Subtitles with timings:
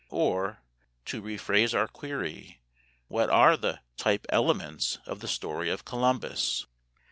[0.09, 0.63] Or,
[1.05, 2.59] to re phrase our query,
[3.07, 6.65] what are the "type elements" of the story of Columbus?